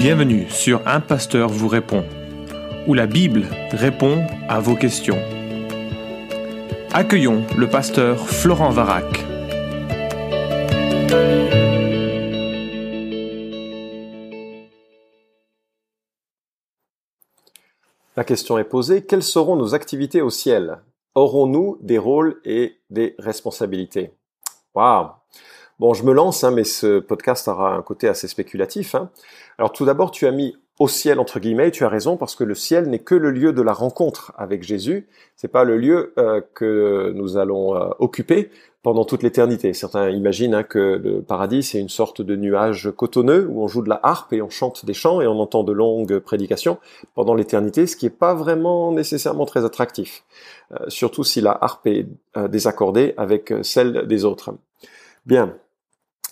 [0.00, 2.06] Bienvenue sur Un Pasteur vous répond,
[2.86, 5.18] où la Bible répond à vos questions.
[6.90, 9.04] Accueillons le pasteur Florent Varac.
[18.16, 20.78] La question est posée, quelles seront nos activités au ciel?
[21.14, 24.14] Aurons-nous des rôles et des responsabilités?
[24.74, 25.19] Waouh
[25.80, 28.94] Bon, je me lance, hein, mais ce podcast aura un côté assez spéculatif.
[28.94, 29.08] Hein.
[29.56, 32.44] Alors tout d'abord, tu as mis au ciel entre guillemets, tu as raison parce que
[32.44, 35.08] le ciel n'est que le lieu de la rencontre avec Jésus.
[35.36, 38.50] C'est pas le lieu euh, que nous allons euh, occuper
[38.82, 39.72] pendant toute l'éternité.
[39.72, 43.80] Certains imaginent hein, que le paradis c'est une sorte de nuage cotonneux où on joue
[43.80, 46.76] de la harpe et on chante des chants et on entend de longues prédications
[47.14, 50.24] pendant l'éternité, ce qui n'est pas vraiment nécessairement très attractif,
[50.72, 52.06] euh, surtout si la harpe est
[52.50, 54.50] désaccordée avec celle des autres.
[55.24, 55.54] Bien,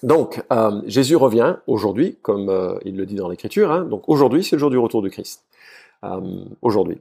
[0.02, 3.73] donc, euh, Jésus revient aujourd'hui, comme euh, il le dit dans l'Écriture.
[3.73, 3.84] Hein.
[3.84, 5.45] donc aujourd'hui, c'est le jour du retour de Christ.
[6.05, 6.20] Euh,
[6.62, 7.00] aujourd'hui.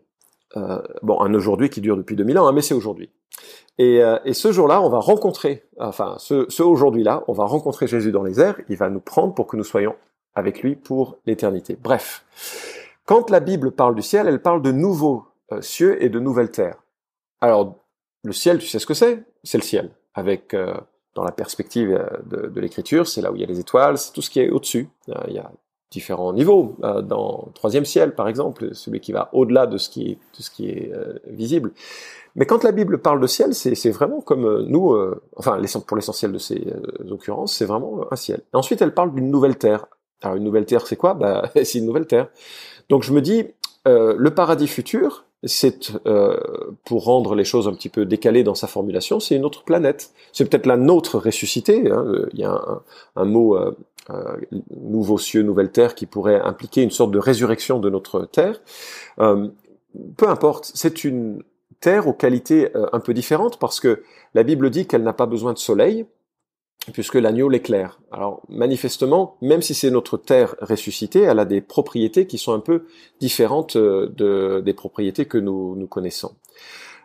[1.04, 3.10] bon, un aujourd'hui qui dure depuis 2000 ans, hein, mais c'est aujourd'hui.
[3.78, 4.02] Et,
[4.34, 8.40] ce jour-là, on va rencontrer, enfin, ce, ce aujourd'hui-là, on va rencontrer Jésus dans les
[8.40, 8.60] airs.
[8.70, 9.96] Il va nous prendre pour que nous soyons
[10.34, 11.78] avec lui pour l'éternité.
[11.80, 12.26] Bref,
[13.06, 15.26] quand la Bible parle du ciel, elle parle de nouveaux
[15.62, 16.82] cieux et de nouvelles terres.
[17.40, 17.76] Alors,
[18.24, 19.24] le ciel, tu sais ce que c'est?
[19.44, 20.56] C'est le ciel, avec
[21.18, 24.14] dans la perspective euh, de, l'écriture, c'est là où il y a les étoiles, c'est
[24.14, 24.88] tout ce qui est au-dessus.
[25.10, 25.52] Euh, il y a
[25.90, 26.76] différents niveaux.
[26.84, 30.20] Euh, dans le troisième ciel, par exemple, celui qui va au-delà de ce qui
[30.60, 30.92] est,
[31.26, 31.72] visible.
[32.36, 34.96] Mais quand la Bible parle de ciel, c'est vraiment comme nous,
[35.36, 36.72] enfin pour l'essentiel de ces
[37.10, 38.42] occurrences, c'est vraiment un ciel.
[38.54, 39.88] Et ensuite, elle parle d'une nouvelle terre.
[40.22, 41.16] Alors une nouvelle terre, c'est quoi?
[41.16, 42.30] Bah, C'est une nouvelle terre.
[42.90, 43.48] Donc je me dis,
[43.86, 46.38] le paradis futur, c'est euh,
[46.84, 50.12] pour rendre les choses un petit peu décalées dans sa formulation, c'est une autre planète.
[50.34, 51.92] C'est peut-être la nôtre ressuscitée.
[51.92, 52.06] Hein.
[52.34, 52.60] Il y a
[53.16, 53.78] un, mot euh,
[54.10, 54.38] euh,
[54.76, 58.62] nouveau cieux, nouvelle terre qui pourrait impliquer une sorte de résurrection de notre terre.
[59.18, 61.44] peu importe, c'est une
[61.80, 64.02] terre aux qualités un peu différentes parce que
[64.34, 66.08] la Bible dit qu'elle n'a pas besoin de soleil,
[66.94, 68.00] puisque l'agneau l'éclaire.
[68.12, 72.60] Alors manifestement, même si c'est notre terre ressuscitée, elle a des propriétés qui sont un
[72.60, 72.86] peu
[73.20, 76.36] différentes euh, de, des propriétés que nous, nous connaissons.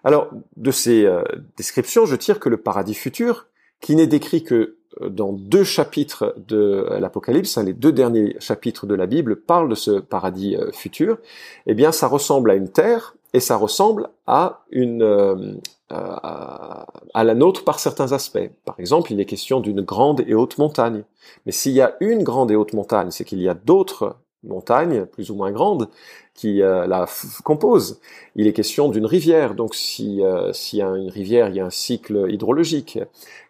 [0.04, 1.22] Alors de ces euh,
[1.56, 3.46] descriptions, je tire que le paradis futur,
[3.80, 8.86] qui n'est décrit que euh, dans deux chapitres de l'Apocalypse, hein, les deux derniers chapitres
[8.86, 11.18] de la Bible parlent de ce paradis futur,
[11.66, 15.60] eh bien ça ressemble à une terre et ça ressemble à une,
[15.92, 18.50] à la nôtre par certains aspects.
[18.64, 21.04] Par exemple, il est question d'une grande et haute montagne.
[21.46, 25.06] Mais s'il y a une grande et haute montagne, c'est qu'il y a d'autres montagnes,
[25.06, 25.88] plus ou moins grandes,
[26.34, 27.06] qui euh, la
[27.44, 28.00] composent.
[28.34, 31.66] Il est question d'une rivière, donc euh, s'il y a une rivière, il y a
[31.66, 32.98] un cycle hydrologique.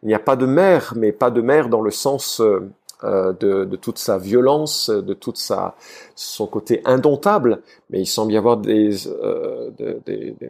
[0.03, 2.71] Il n'y a pas de mer, mais pas de mer dans le sens euh,
[3.05, 5.75] euh, de, toute sa violence, de toute sa
[6.15, 9.71] son côté indomptable, mais il semble y avoir des, euh,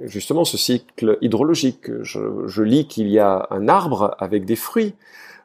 [0.03, 1.91] justement ce cycle hydrologique.
[2.03, 4.95] Je, lis qu'il y a un arbre avec des fruits,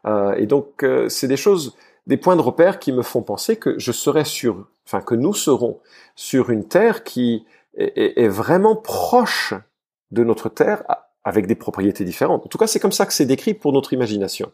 [0.05, 1.75] euh, et donc c'est des choses,
[2.07, 5.33] des points de repère qui me font penser que je serai sur, enfin que nous
[5.33, 5.79] serons
[6.15, 7.45] sur une terre qui
[7.77, 9.53] est vraiment proche
[10.11, 10.83] de notre terre
[11.27, 12.45] avec des propriétés différentes.
[12.45, 14.49] En tout cas, c'est comme ça que c'est décrit pour notre imagination.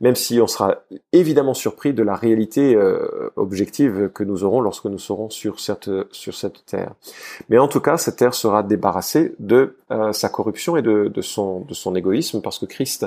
[0.00, 0.78] Même si on sera
[1.12, 5.88] évidemment surpris de la réalité euh, objective que nous aurons lorsque nous serons sur cette
[6.10, 6.94] sur cette terre.
[7.50, 11.22] Mais en tout cas, cette terre sera débarrassée de euh, sa corruption et de, de,
[11.22, 13.06] son de son égoïsme, parce que Christ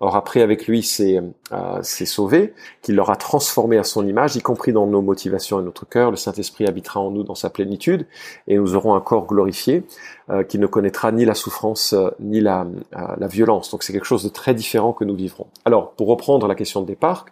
[0.00, 1.18] aura pris avec lui ses
[1.52, 5.62] euh, ses sauvés, qu'il l'aura transformé à son image, y compris dans nos motivations et
[5.62, 6.10] notre cœur.
[6.10, 8.06] Le Saint Esprit habitera en nous dans sa plénitude,
[8.48, 9.82] et nous aurons un corps glorifié
[10.28, 13.70] euh, qui ne connaîtra ni la souffrance ni la la, violence.
[13.70, 15.46] Donc c'est quelque chose de très différent que nous vivrons.
[15.64, 17.26] Alors, pour reprendre la question de départ,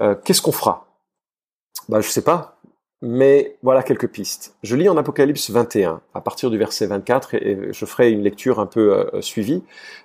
[0.00, 0.86] euh, qu'est-ce qu'on fera?
[1.88, 2.58] Bah, Je sais pas,
[3.02, 4.56] mais voilà quelques pistes.
[4.62, 8.60] Je lis en Apocalypse 21, à partir du verset 24, et, je ferai une lecture
[8.60, 9.62] un peu euh, suivie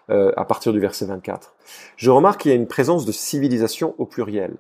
[0.10, 1.54] euh, à partir du verset 24.
[1.98, 4.56] Je remarque qu'il y a une présence de civilisation au pluriel.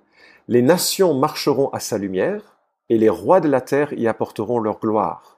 [0.47, 2.55] Les nations marcheront à sa lumière,
[2.89, 5.37] et les rois de la terre y apporteront leur gloire.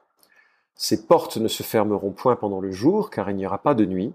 [0.76, 3.86] Ces portes ne se fermeront point pendant le jour, car il n'y aura pas de
[3.86, 4.14] nuit.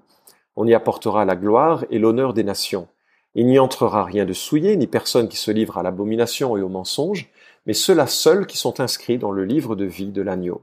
[0.57, 2.89] On y apportera la gloire et l'honneur des nations.
[3.35, 6.69] Il n'y entrera rien de souillé, ni personne qui se livre à l'abomination et au
[6.69, 7.31] mensonge,
[7.67, 10.61] mais ceux-là seuls qui sont inscrits dans le livre de vie de l'agneau.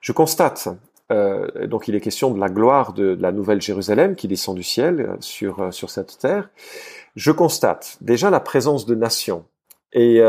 [0.00, 0.68] Je constate,
[1.10, 4.62] euh, donc il est question de la gloire de, la nouvelle Jérusalem qui descend du
[4.62, 6.50] ciel euh, sur, euh, sur cette terre.
[7.16, 9.44] Je constate déjà la présence de nations.
[9.92, 10.22] Et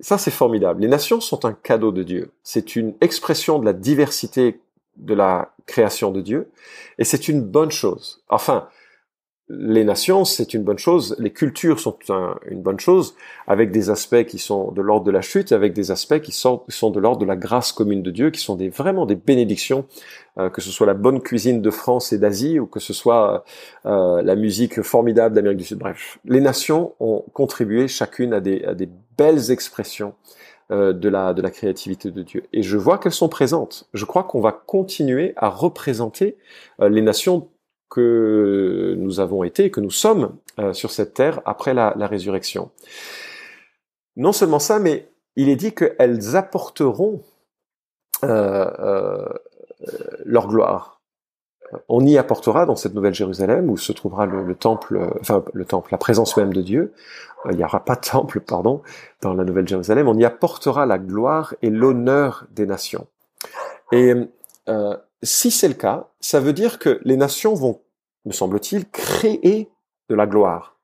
[0.00, 0.80] ça, c'est formidable.
[0.80, 2.30] Les nations sont un cadeau de Dieu.
[2.42, 4.60] C'est une expression de la diversité
[5.00, 6.50] de la création de Dieu,
[6.98, 8.22] et c'est une bonne chose.
[8.28, 8.68] Enfin,
[9.52, 11.98] les nations, c'est une bonne chose, les cultures sont
[12.48, 13.16] une bonne chose,
[13.48, 16.62] avec des aspects qui sont de l'ordre de la chute, avec des aspects qui sont,
[16.68, 19.86] sont de l'ordre de la grâce commune de Dieu, qui sont des, vraiment des bénédictions,
[20.38, 23.44] euh, que ce soit la bonne cuisine de France et d'Asie, ou que ce soit
[23.86, 25.78] euh, la musique formidable d'Amérique du Sud.
[25.78, 28.88] Bref, les nations ont contribué chacune à des
[29.18, 30.14] belles expressions
[30.70, 32.44] euh, de, la, de la créativité de Dieu.
[32.52, 33.88] Et je vois qu'elles sont présentes.
[33.94, 36.36] Je crois qu'on va continuer à représenter
[36.78, 37.48] les nations
[37.90, 42.70] que nous avons été, que nous sommes euh, sur cette terre après la, résurrection.
[44.16, 47.22] Non seulement ça, mais il est dit qu'elles apporteront
[48.22, 49.28] euh, euh,
[50.24, 50.99] leur gloire.
[51.88, 55.90] On y apportera dans cette nouvelle Jérusalem où se trouvera le, temple, enfin le temple,
[55.92, 56.92] la présence même de Dieu.
[57.50, 58.82] Il n'y aura pas de temple, pardon,
[59.20, 60.08] dans la nouvelle Jérusalem.
[60.08, 63.06] On y apportera la gloire et l'honneur des nations.
[63.92, 64.14] Et
[65.22, 67.80] si c'est le cas, ça veut dire que les nations vont,
[68.24, 69.68] me semble-t-il, créer
[70.08, 70.76] de la gloire.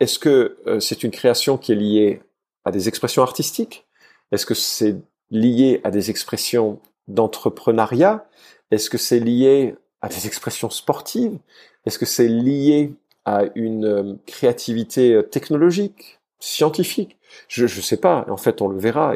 [0.00, 2.22] Est-ce que euh, c'est une création qui est liée
[2.64, 3.86] à des expressions artistiques?
[4.32, 4.96] Est-ce que c'est
[5.30, 8.26] lié à des expressions d'entrepreneuriat?
[8.72, 11.38] Est-ce que c'est lié à des expressions sportives?
[11.84, 12.94] Est-ce que c'est lié
[13.24, 17.18] à une euh, créativité euh, technologique, scientifique?
[17.48, 18.24] Je ne sais pas.
[18.28, 19.14] En fait, on le verra.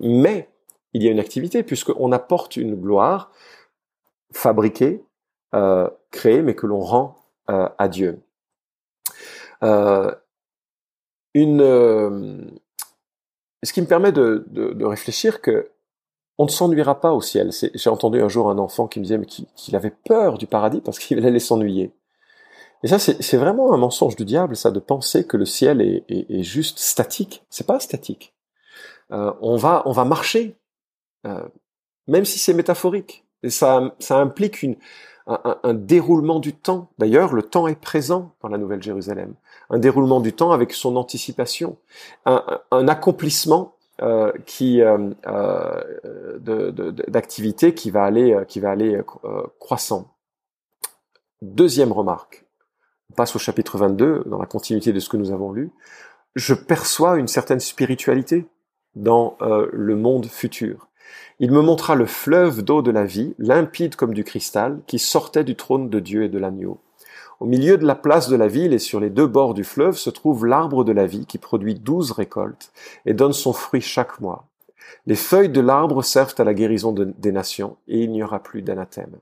[0.00, 0.48] Mais
[0.92, 3.32] il y a une activité puisqu'on apporte une gloire
[4.32, 5.02] fabriquée,
[5.54, 7.16] euh, créée, mais que l'on rend
[7.48, 8.20] à Dieu.
[11.34, 11.60] Une,
[13.64, 15.68] ce qui me permet de réfléchir que
[16.40, 17.50] on ne s'ennuiera pas au ciel.
[17.74, 19.20] J'ai entendu un jour un enfant qui me disait
[19.56, 21.92] qu'il avait peur du paradis parce qu'il allait s'ennuyer.
[22.82, 26.42] Et ça, c'est vraiment un mensonge du diable, ça, de penser que le ciel est,
[26.42, 27.44] juste statique.
[27.50, 28.32] C'est pas statique.
[29.12, 30.56] Euh, on va, on va marcher,
[31.26, 31.42] euh,
[32.06, 33.26] même si c'est métaphorique.
[33.42, 34.64] Et ça, ça implique
[35.26, 36.88] un, déroulement du temps.
[36.96, 39.34] D'ailleurs, le temps est présent dans la Nouvelle Jérusalem.
[39.68, 41.76] Un déroulement du temps avec son anticipation,
[42.24, 45.82] un accomplissement euh, qui euh, euh
[47.08, 49.00] d'activité qui va aller qui va aller
[49.58, 50.14] croissant.
[51.42, 52.46] Deuxième remarque.
[53.10, 55.70] On passe au chapitre 22 dans la continuité de ce que nous avons lu.
[56.34, 58.46] Je perçois une certaine spiritualité
[58.94, 60.88] dans le monde futur.
[61.38, 65.44] Il me montra le fleuve d'eau de la vie, limpide comme du cristal, qui sortait
[65.44, 66.80] du trône de Dieu et de l'agneau.
[67.40, 69.96] Au milieu de la place de la ville et sur les deux bords du fleuve
[69.96, 72.70] se trouve l'arbre de la vie qui produit douze récoltes
[73.06, 74.44] et donne son fruit chaque mois.
[75.06, 78.60] Les feuilles de l'arbre servent à la guérison des nations et il n'y aura plus
[78.60, 79.16] d'anathème.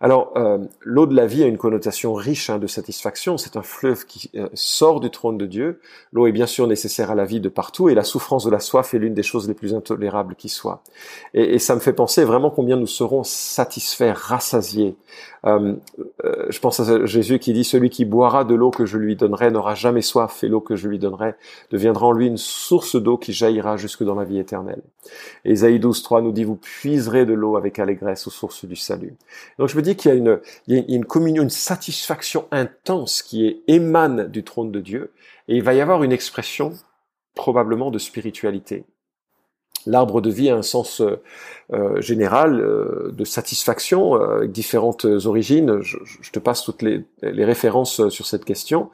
[0.00, 3.36] Alors, euh, l'eau de la vie a une connotation riche hein, de satisfaction.
[3.36, 5.80] C'est un fleuve qui euh, sort du trône de Dieu.
[6.12, 8.60] L'eau est bien sûr nécessaire à la vie de partout, et la souffrance de la
[8.60, 10.82] soif est l'une des choses les plus intolérables qui soient.
[11.34, 14.96] Et, et, ça me fait penser vraiment combien nous serons satisfaits, rassasiés.
[15.46, 15.76] Euh,
[16.24, 19.16] euh, je pense à Jésus qui dit celui qui boira de l'eau que je lui
[19.16, 21.34] donnerai n'aura jamais soif, et l'eau que je lui donnerai
[21.70, 24.82] deviendra en lui une source d'eau qui jaillira jusque dans la vie éternelle.
[25.44, 28.76] Et Isaïe 12, 3 nous dit vous puiserez de l'eau avec allégresse aux sources du
[28.76, 29.14] salut.
[29.58, 32.46] Donc je me dis qu'il y a une, il y a une communion, une satisfaction
[32.50, 35.12] intense qui émane du trône de Dieu,
[35.48, 36.72] et il va y avoir une expression
[37.34, 38.84] probablement de spiritualité.
[39.88, 41.22] L'arbre de vie a un sens euh,
[41.72, 45.80] euh, général euh, de satisfaction avec différentes origines.
[45.80, 45.96] Je,
[46.30, 48.90] te passe toutes les, les, références sur cette question.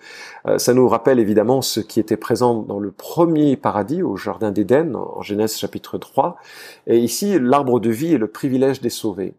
[0.56, 4.94] ça nous rappelle évidemment ce qui était présent dans le premier paradis au jardin d'Éden
[4.94, 6.36] en Genèse chapitre 3.
[6.86, 9.34] Et ici, l'arbre de vie est le privilège des sauvés.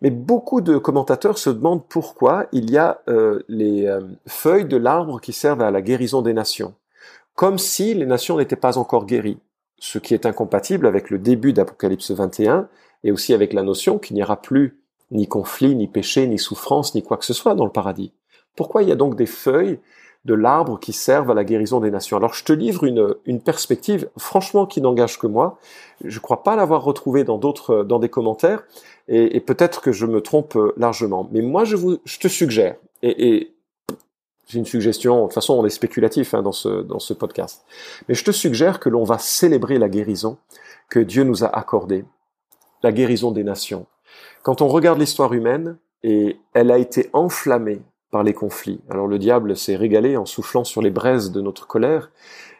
[0.00, 3.02] Mais beaucoup de commentateurs se demandent pourquoi il y a
[3.48, 3.94] les
[4.26, 6.74] feuilles de l'arbre qui servent à la guérison des nations,
[7.34, 9.38] comme si les nations n'étaient pas encore guéries,
[9.78, 12.68] ce qui est incompatible avec le début d'Apocalypse 21
[13.04, 14.80] et aussi avec la notion qu'il n'y aura plus
[15.10, 18.12] ni conflit, ni péché, ni souffrance, ni quoi que ce soit dans le paradis.
[18.56, 19.78] Pourquoi il y a donc des feuilles
[20.24, 22.16] de l'arbre qui servent à la guérison des nations?
[22.16, 25.58] Alors je te livre une, une perspective, franchement, qui n'engage que moi.
[26.04, 28.64] Je ne crois pas l'avoir retrouvée dans d'autres, dans des commentaires,
[29.08, 31.28] et, peut-être que je me trompe largement.
[31.30, 33.55] Mais moi, je, vous, je te suggère, et, et
[34.46, 37.64] c'est une suggestion, de toute façon on est spéculatif hein, dans, ce, dans ce podcast,
[38.08, 40.38] mais je te suggère que l'on va célébrer la guérison
[40.88, 42.04] que Dieu nous a accordée,
[42.82, 43.86] la guérison des nations.
[44.42, 48.80] Quand on regarde l'histoire humaine, et elle a été enflammée par les conflits.
[48.88, 52.12] Alors le diable s'est régalé en soufflant sur les braises de notre colère,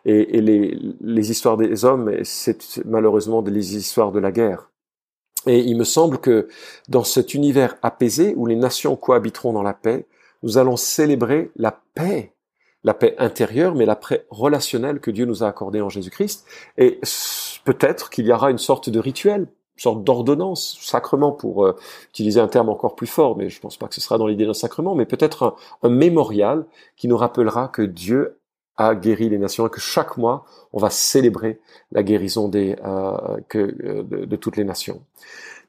[0.04, 4.70] et, les, les, histoires des hommes, c'est malheureusement des histoires de la guerre.
[5.46, 6.46] Et il me semble que
[6.88, 10.06] dans cet univers apaisé, où les nations cohabiteront dans la paix,
[10.42, 12.32] nous allons célébrer la paix,
[12.84, 16.46] la paix intérieure, mais la paix relationnelle que Dieu nous a accordée en Jésus-Christ.
[16.78, 17.00] Et
[17.64, 21.76] peut-être qu'il y aura une sorte de rituel sorte d'ordonnance, sacrement pour euh,
[22.10, 24.26] utiliser un terme encore plus fort, mais je ne pense pas que ce sera dans
[24.26, 26.66] l'idée d'un sacrement, mais peut-être un, mémorial
[26.96, 28.38] qui nous rappellera que Dieu
[28.76, 31.60] a guéri les nations et que chaque mois on va célébrer
[31.92, 35.02] la guérison des, euh, que, euh, de, toutes les nations.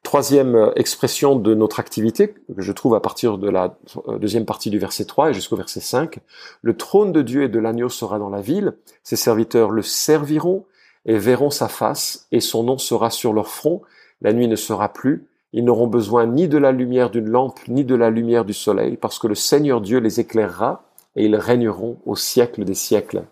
[0.08, 3.78] Troisième expression de notre activité, que je trouve à partir de la
[4.22, 6.20] deuxième partie du verset 3 et jusqu'au verset 5,
[6.62, 10.64] le trône de Dieu et de l'agneau sera dans la ville, ses serviteurs le serviront
[11.06, 13.82] et verront sa face, et son nom sera sur leur front,
[14.22, 17.84] la nuit ne sera plus, ils n'auront besoin ni de la lumière d'une lampe, ni
[17.84, 20.86] de la lumière du soleil, parce que le Seigneur Dieu les éclairera,
[21.18, 23.26] et ils régneront au siècle des siècles.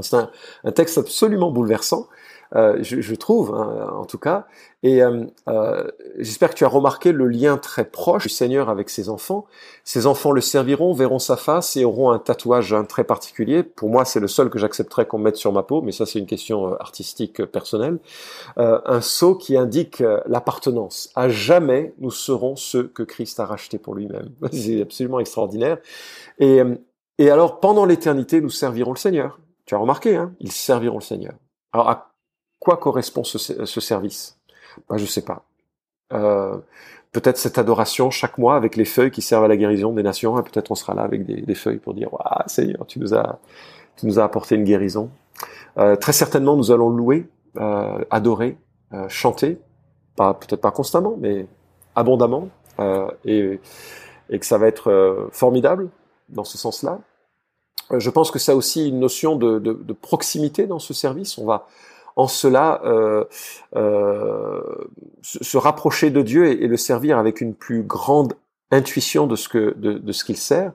[0.00, 2.08] C'est un, texte absolument bouleversant,
[2.56, 4.46] euh, je, je, trouve, hein, en tout cas.
[4.82, 5.84] Et euh, euh,
[6.18, 9.46] j'espère que tu as remarqué le lien très proche du Seigneur avec ses enfants.
[9.84, 13.62] Ses enfants le serviront, verront sa face et auront un tatouage hein, très particulier.
[13.62, 16.18] Pour moi, c'est le seul que j'accepterais qu'on mette sur ma peau, mais ça, c'est
[16.18, 17.98] une question artistique personnelle.
[18.56, 21.10] un sceau qui indique l'appartenance.
[21.14, 24.30] À jamais, nous serons ceux que Christ a rachetés pour lui-même.
[24.52, 25.78] c'est absolument extraordinaire.
[26.38, 26.60] Et,
[27.18, 29.38] et alors, pendant l'éternité, nous servirons le Seigneur.
[29.66, 31.34] Tu as remarqué, hein Ils serviront le Seigneur.
[32.58, 34.38] Quoi correspond ce, ce service?
[34.88, 35.44] Ben, Je sais pas.
[36.12, 36.56] Euh,
[37.12, 40.36] peut-être cette adoration chaque mois avec les feuilles qui servent à la guérison des nations.
[40.36, 43.14] Hein, peut-être on sera là avec des, des feuilles pour dire Waouh, Seigneur, tu nous
[43.14, 43.38] as,
[43.96, 45.10] tu nous as apporté une guérison.
[45.78, 48.56] Euh, très certainement, nous allons louer, euh, adorer,
[48.92, 49.58] euh, chanter,
[50.16, 51.46] pas peut-être pas constamment, mais
[51.94, 52.48] abondamment,
[52.80, 53.60] euh, et,
[54.30, 55.88] et que ça va être euh, formidable
[56.28, 57.00] dans ce sens-là.
[57.90, 61.38] Je pense que ça a aussi une notion de, de, de proximité dans ce service.
[61.38, 61.66] On va
[62.18, 63.24] en cela euh,
[63.76, 64.60] euh,
[65.22, 68.34] se rapprocher de Dieu et, le servir avec une plus grande
[68.72, 70.72] intuition de ce que de, de ce qu'il sert.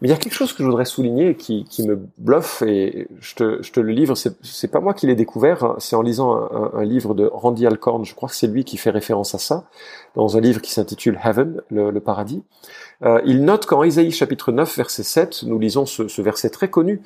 [0.00, 3.08] Mais il y a quelque chose que je voudrais souligner qui, qui me bluffe et
[3.20, 4.14] je te, je te le livre.
[4.14, 5.76] C'est pas moi qui l'ai découvert, hein.
[5.78, 8.04] c'est en lisant un, un, livre de Randy Alcorn.
[8.04, 9.64] Je crois que c'est lui qui fait référence à ça
[10.14, 12.42] dans un livre qui s'intitule Heaven, le, le paradis.
[13.02, 16.68] Euh, il note qu'en Isaïe chapitre 9 verset 7, nous lisons ce, ce, verset très
[16.68, 17.02] connu.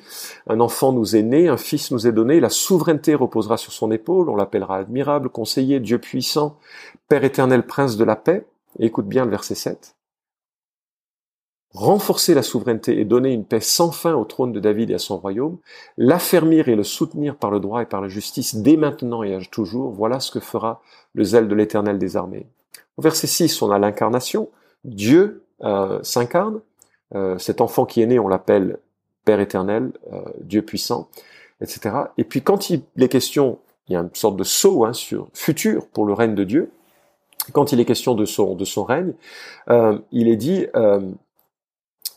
[0.47, 3.91] Un enfant nous est né, un fils nous est donné, la souveraineté reposera sur son
[3.91, 6.57] épaule, on l'appellera admirable, conseiller, Dieu puissant,
[7.09, 8.45] Père éternel, prince de la paix.
[8.79, 9.95] écoute bien le verset 7
[11.73, 14.99] renforcer la souveraineté et donner une paix sans fin au trône de David et à
[14.99, 15.57] son royaume,
[15.97, 19.39] l'affermir et le soutenir par le droit et par la justice dès maintenant et à
[19.39, 20.81] toujours, voilà ce que fera
[21.13, 22.45] le zèle de l'éternel des armées.
[22.97, 24.49] Au verset 6, on a l'incarnation,
[24.83, 26.59] Dieu euh, s'incarne,
[27.15, 28.79] euh, cet enfant qui est né, on l'appelle
[29.23, 31.07] Père éternel, euh, Dieu puissant,
[31.61, 31.95] etc.
[32.17, 35.29] Et puis quand il est question, il y a une sorte de saut hein, sur
[35.33, 36.71] futur pour le règne de Dieu,
[37.53, 39.13] quand il est question de son, de son règne,
[40.11, 40.67] il est dit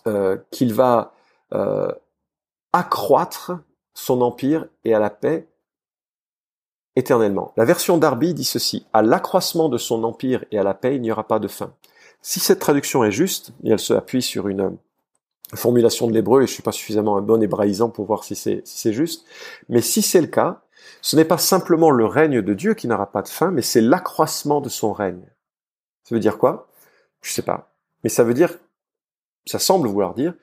[0.07, 1.15] euh, qu'il va
[1.53, 1.91] euh,
[2.73, 3.53] accroître
[3.95, 5.49] son empire et à la paix
[6.97, 7.53] éternellement.
[7.57, 11.03] La version d'Arby dit ceci, à l'accroissement de son empire et à la paix, il
[11.03, 11.75] n'y aura pas de fin.
[12.21, 14.77] Si cette traduction est juste, et elle se appuie sur une
[15.55, 18.63] formulation de l'hébreu, et je suis pas suffisamment un bon hébraïsant pour voir si c'est
[18.67, 19.27] si juste,
[19.69, 20.63] mais si c'est le cas,
[21.03, 23.81] ce n'est pas simplement le règne de Dieu qui n'aura pas de fin, mais c'est
[23.81, 25.25] l'accroissement de son règne.
[26.03, 26.69] Ça veut dire quoi?
[27.23, 27.75] Je sais pas.
[28.03, 28.59] Mais ça veut dire
[29.47, 30.35] ça semble vouloir dire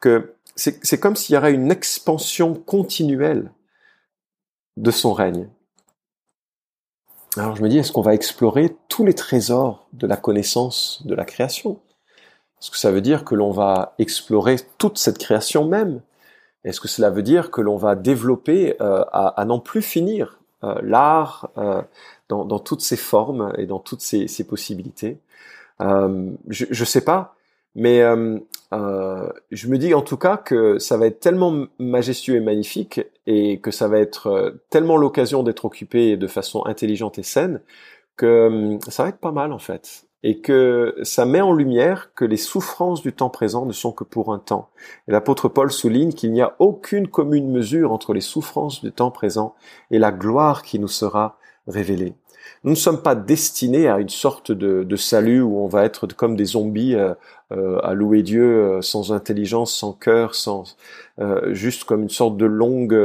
[0.00, 3.50] que c'est comme s'il y aurait une expansion continuelle
[4.76, 5.48] de son règne.
[7.36, 11.14] Alors je me dis, est-ce qu'on va explorer tous les trésors de la connaissance de
[11.14, 11.80] la création?
[12.60, 16.00] Est-ce que ça veut dire que l'on va explorer toute cette création même?
[16.64, 20.74] Est-ce que cela veut dire que l'on va développer euh, à, n'en plus finir euh,
[20.82, 21.80] l'art euh,
[22.28, 25.18] dans, toutes ses formes et dans toutes ses possibilités?
[25.78, 27.34] Je ne sais pas,
[27.74, 28.38] mais euh,
[28.72, 33.00] euh, je me dis en tout cas que ça va être tellement majestueux et magnifique
[33.26, 37.60] et que ça va être euh, tellement l'occasion d'être occupé de façon intelligente et saine
[38.16, 40.04] que ça va être pas mal en fait.
[40.22, 44.04] Et que ça met en lumière que les souffrances du temps présent ne sont que
[44.04, 44.68] pour un temps.
[45.08, 49.10] Et l'apôtre Paul souligne qu'il n'y a aucune commune mesure entre les souffrances du temps
[49.10, 49.54] présent
[49.90, 52.14] et la gloire qui nous sera révélée.
[52.64, 56.06] Nous ne sommes pas destinés à une sorte de, de salut où on va être
[56.06, 57.14] comme des zombies euh,
[57.52, 60.64] euh, à louer Dieu euh, sans intelligence, sans cœur, sans
[61.50, 62.98] juste comme une sorte de longue,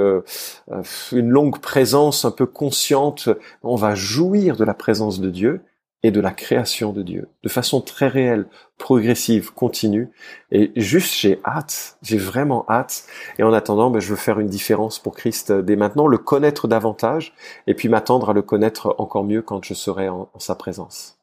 [1.12, 3.28] une longue présence un peu consciente.
[3.62, 5.60] On va jouir de la présence de Dieu
[6.06, 8.46] et de la création de Dieu, de façon très réelle,
[8.78, 10.12] progressive, continue.
[10.52, 13.08] Et juste, j'ai hâte, j'ai vraiment hâte.
[13.40, 16.68] Et en attendant, ben, je veux faire une différence pour Christ dès maintenant, le connaître
[16.68, 17.34] davantage,
[17.66, 21.18] et puis m'attendre à le connaître encore mieux quand je serai en, sa présence.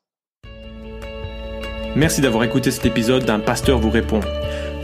[1.94, 4.18] Merci d'avoir écouté cet épisode d'un pasteur vous répond.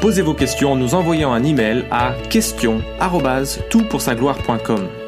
[0.00, 5.07] Posez vos questions en nous envoyant un email à questions@toutpoursagloire.com.